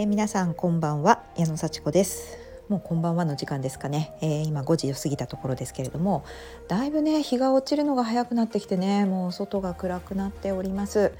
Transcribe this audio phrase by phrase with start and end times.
[0.00, 2.38] えー、皆さんこんばんは矢野幸子です。
[2.70, 6.24] もうこんばんはの時間ですかね、えー、今5時を過ぎたところですけれども
[6.68, 11.12] だいぶね日が落ちるのが早くなってきてねもう外が暗くなっております、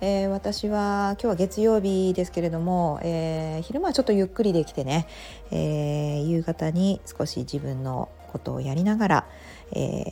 [0.00, 5.08] えー、私は今日は月曜日ですけれども、え昼間はちょっとゆっくりできてね、
[5.50, 9.26] え夕方に少し自分のことをやりながら、
[9.72, 10.04] え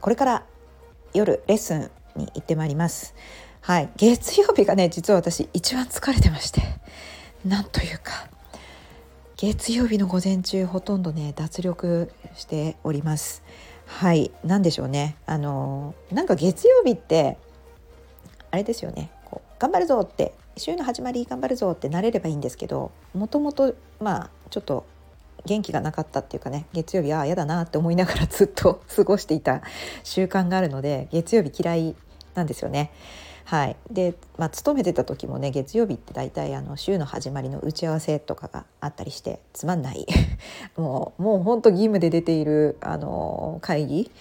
[0.00, 0.46] これから
[1.12, 3.14] 夜レッスンに行ってまいります。
[3.60, 6.62] はい月曜日がね実は私一番疲れてまして。
[7.48, 8.28] なんというか
[9.38, 13.42] 月曜日の午前中ほとんどね脱力しております。
[13.86, 15.16] はい何でしょうね。
[15.24, 17.38] あのなんか月曜日って
[18.50, 19.10] あれですよね。
[19.24, 24.84] こう頑張るぞって週の始まり頑張るぞってなれればいいんですけどもともとまあちょっと
[25.46, 29.62] 元気がなかったっていうかね月曜日は嫌だなって思いながらずっと過ごしていた
[30.04, 31.96] 習慣があるので月曜日嫌い
[32.34, 32.92] なんですよね。
[33.48, 40.04] はい、で、まあ、勤めてた時もね月曜日って大体あの週の始まりの打ち合わせとかがあったりしてつまんない。
[40.76, 44.12] もうもうほんと義務で出ているあの会議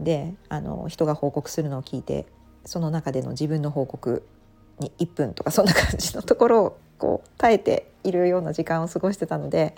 [0.00, 2.26] であの人が報告するのを聞いて
[2.64, 4.24] その中での自分の報告
[4.80, 9.76] に1分とかそんな感じのところをこう耐えているような時間を過ごしてたので、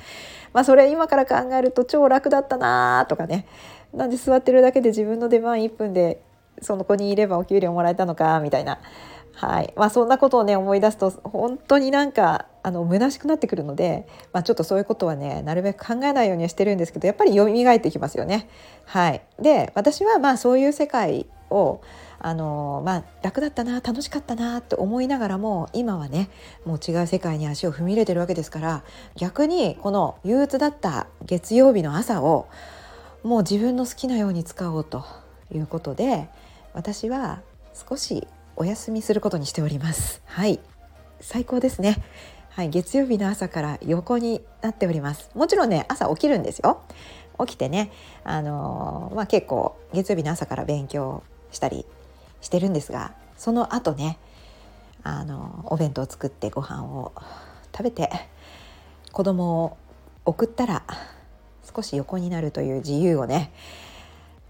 [0.54, 3.46] まあ、それ今から考えると超楽だったなとかね。
[3.92, 6.22] なんで座ってるだけで自分の出番1分で
[6.64, 8.78] その子にいればお給料もらえたのかみたいな、
[9.34, 9.72] はい。
[9.76, 18.48] まあ、そんなことをね思い出すと本当になんかあの虚しくなってくるので、まあ、ちょっとそういうことはねなるべく考えないようにはしてるんですけどやっぱり蘇ってきますよね。
[18.84, 21.80] はい、で私はまあそういう世界を
[22.20, 26.30] あのまあ、楽だったな楽しかったなって思いながらも今はね
[26.64, 28.82] もう違う世界に足を踏み入れてるわけですから
[29.14, 32.48] 逆にこの憂鬱だった月曜日の朝を
[33.24, 35.04] もう自分の好きなように使おうと
[35.52, 36.30] いうことで
[36.74, 37.40] 私は
[37.88, 40.22] 少しお休みすることにしております。
[40.26, 40.60] はい。
[41.20, 42.02] 最高ですね。
[42.50, 42.68] はい。
[42.68, 45.30] 月曜日の朝から横になっております。
[45.34, 46.82] もちろんね朝起きるんですよ。
[47.38, 47.90] 起きてね
[48.22, 51.84] あのー、まあ結構月曜日の朝から勉強したり
[52.40, 54.18] してるんですがその後ね
[55.02, 57.12] あのお弁当を作ってご飯を
[57.76, 58.10] 食べて
[59.12, 59.76] 子供を
[60.24, 60.84] 送ったら
[61.74, 63.52] 少し横になるという自由をね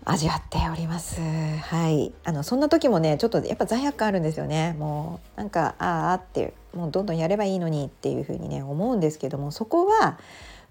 [0.06, 1.20] 味わっております。
[1.20, 4.74] はい、あのそんな時もねちょっとやっぱ罪悪感あるんですよね。
[4.78, 10.18] もうなんかああっていうもうどんどんやればいいのにっていうふうにね思うんですけどもそこは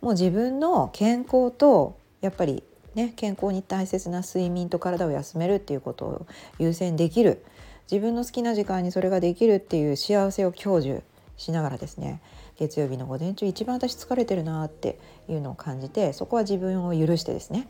[0.01, 6.25] もう自分の健康とやっぱりね健康に大切な睡眠と体を休めるっていうことを
[6.59, 7.43] 優先できる
[7.91, 11.03] 自分の好きな時間にそれができるっていう幸せを享受
[11.37, 12.21] しながらですね
[12.57, 17.67] 月曜日の午前中一番私疲れてるなっていうのを感じてそこは自分を許してですね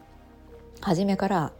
[0.83, 1.53] 初めから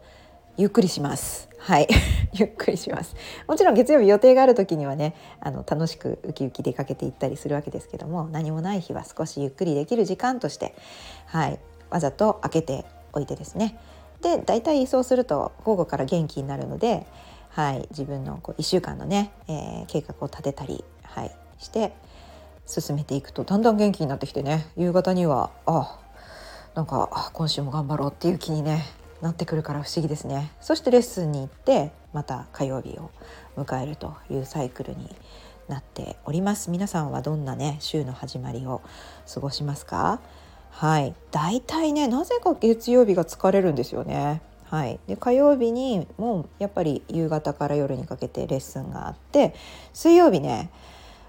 [0.57, 1.47] ゆっくりします。
[1.57, 1.87] はい。
[2.33, 3.15] ゆっくりします。
[3.47, 10.75] もちろん月曜日予定がある時にはねあの楽しくウキウキ出かけていったりするわけですけども何もない日は少しゆっくりできる時間として
[11.27, 11.59] はい。
[11.89, 13.79] わざと開けておいてですね。
[14.21, 17.07] で大体そうすると午後から元気になるので、
[17.49, 21.93] はい、自分のこう1週間のね、えー、計画を立てたり、はい、して
[22.65, 24.67] 進めていくとだんだん元気になってきてね。
[24.75, 25.97] 夕方にはあ
[26.75, 28.83] なんか今週も頑張ろうっていう気にね
[29.23, 30.51] なってくるから不思議ですね。
[30.61, 33.09] そしてレッスンに行ってまた火曜日を
[33.57, 35.09] 迎えるというサイクルに
[35.67, 36.69] なっております。
[36.69, 38.81] 皆さんはどんなね週の始まりを
[39.33, 40.19] 過ごしますか？
[40.71, 41.15] はい。
[41.31, 44.41] 大体ねなぜか月曜日が疲れるんですよね。
[44.65, 49.53] はい、で火曜日にもうやっぱり夕方から夜にかけてレッスンがあって
[49.93, 50.71] 水曜日ね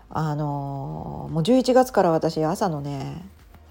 [0.08, 3.22] あのー、もう11月から私朝のね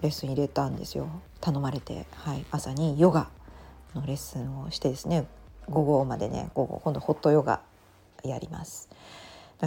[0.02, 1.08] レッスン入れたんですよ。
[1.42, 3.30] 頼まれて、はい、朝にヨガ
[3.96, 5.28] のレッスンをしてですね
[5.70, 7.62] 午後までね午後今度ホットヨガ
[8.24, 8.90] やります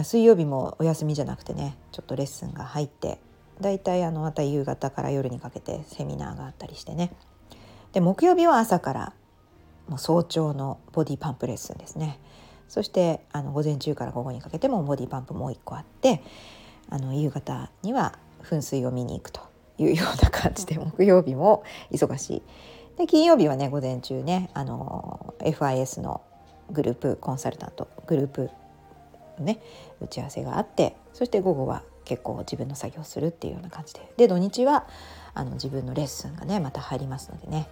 [0.03, 3.19] 水曜日もお休みじゃなくてねちょっとレッスンが入って
[3.61, 7.11] だいたいあのまた夕方から夜にかけてセミナーがあったりしてね
[7.93, 9.13] で木曜日は朝から
[9.87, 12.19] もう早朝のボディパンプレッスンですね
[12.67, 16.21] そしてあの午前中から午後にかけてもボディパンプもう一個あって
[16.89, 19.41] あの夕方には噴水を見に行くと
[19.77, 22.41] いうような感じで木曜日も忙しい。
[22.97, 26.21] で金曜日はね午前中ねあの FIS の
[26.71, 28.49] グループコンサルタントグループ
[29.39, 29.59] のね
[30.01, 34.13] 打ち合わせがあってそして午後は結構自分の作業するっていうような感じで。
[34.17, 34.87] で土日は
[35.33, 37.67] あの自分のレッスンがねまた入りますのでね。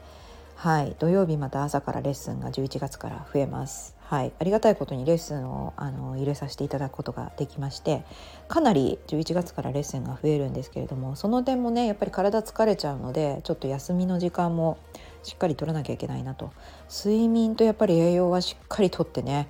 [0.55, 0.95] はい。
[0.99, 3.95] 土曜日また朝からレッスンが11月から増えます。
[3.99, 4.31] はい。
[4.39, 8.05] ありがたいことにレッスンをあの入れさせていただくことができまして
[8.47, 14.77] かなり11月からレッスンが増えるんですけれどもその点もねやっぱり体疲れちゃうのでちょっと休みの時間も
[15.23, 16.51] しっかりとらなきゃいけないなと。
[16.89, 19.49] 睡眠とやっぱり栄養はしっかりとってね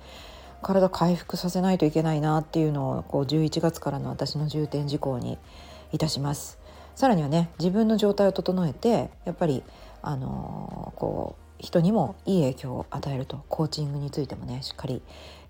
[0.62, 5.38] 体回復させないといけないなっていうのをこう11月からの私の重点事項に
[5.92, 6.58] いたします。
[6.96, 9.62] さらにはね自分の状態を整えてやっぱり
[10.06, 15.02] あのー、こう人にもいい影響を与えるとコーチングについてもねしっかり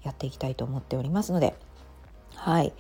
[0.03, 1.55] やっていきたいと思っておりますので
[2.35, 2.73] はい。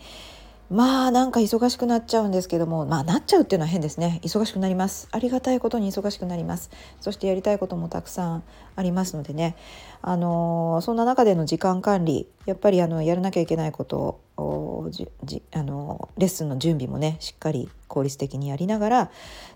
[0.68, 4.20] まあなんか忙しくなっちゃうんですけどもまあなっちゃうっていうのは変ですね。
[4.24, 5.08] 忙しくなります。
[5.12, 6.70] ありがたいことに忙しくなります。
[7.00, 8.42] そしてやりたいこともたくさん
[8.74, 9.54] ありますのでね。
[10.02, 19.10] あのー、そんな中での時間管理やっぱりあのやらなきゃいけないことをじじあのレッスンの準備もねしっかり効率的にやりながら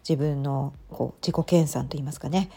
[0.08, 2.50] 自分のこう自己研鑽といいますかね。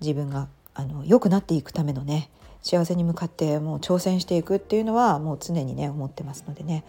[0.00, 2.28] 自分があの良くなっていくためのね
[2.60, 6.84] 幸せに向かってもう挑戦していくっていうのはもう常にね思ってますのでね。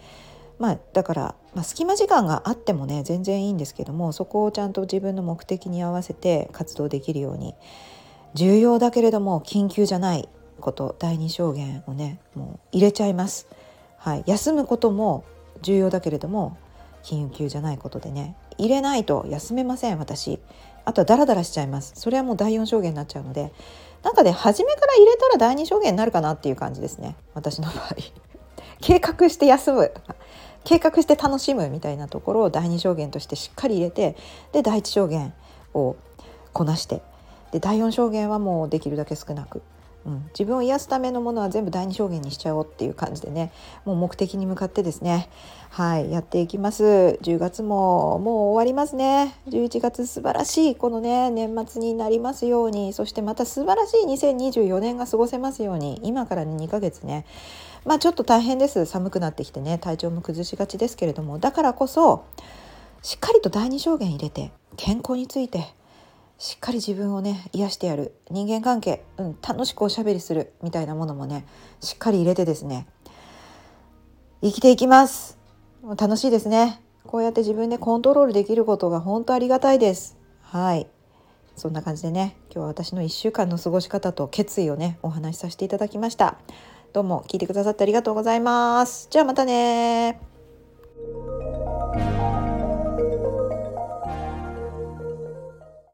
[0.58, 7.54] まあ、だから、まあ、隙間時間があってもね全然いいんですけどもそこをちゃんと自分の目的に合わせて活動できるように
[8.34, 10.28] 重要だけれども緊急じゃない
[10.60, 13.46] こと第二証言をねもう入れちゃいます。
[13.98, 15.24] はい、休むことも
[15.62, 16.56] 重要だけれども
[17.02, 20.40] 緊急じゃないことでね入れないと休めません私。
[20.84, 21.92] あとはダラダラしちゃいます。
[21.96, 23.52] それはもう第4証言になっちゃうので
[24.02, 27.16] なんかね初めから入れたら第2証言になるかなっていう感じですね。
[27.34, 27.96] 私の場合。
[28.80, 29.92] 計画して休む。
[30.64, 34.16] 計画して楽しむみたいなところを第2証言としてしっかり入れて
[34.52, 35.32] で第1証言
[35.74, 35.96] を
[36.52, 37.02] こなして。
[37.52, 39.62] で第4証言はもうできるだけ少なく、
[40.06, 43.52] うん、自分を癒すためのものは全部第2証言にしちゃおうっていう感じでね。
[43.84, 45.28] もう目的に向かってですね。
[45.70, 46.12] はい。
[46.12, 46.84] やっていきます。
[47.22, 49.34] 10月ももう終わりますね。
[49.48, 52.92] 11月素晴らしいこのね年末になりますように。
[52.92, 56.00] そしてまた素晴らしい2024年が過ごせますように。
[56.04, 57.26] 今から2ヶ月ね。
[57.84, 58.86] まあちょっと大変です。
[58.86, 59.78] 寒くなってきてね。
[59.78, 61.40] 体調も崩しがちですけれども。
[61.40, 62.24] だからこそ
[63.02, 65.66] しっかりと第二証言入れて健康について
[66.38, 68.14] しっかり自分をね癒してやる。
[68.30, 70.52] 人間関係、うん、楽しくおしゃべりする。
[70.62, 71.46] みたいなものもね
[71.80, 72.86] しっかり入れてですね
[74.42, 75.38] 生きていきます。
[75.98, 76.82] 楽しいですね。
[77.04, 80.16] こうやって自分でコントロールできることが本当ありがたいです。
[80.42, 80.86] はい。
[81.56, 86.36] そんな感じでね今日は私の1週間の過ごし方と決意をねお話しさせていただきました。
[86.92, 89.08] どうも聞いてくださってありがとうございます。
[89.10, 90.35] じゃあまたね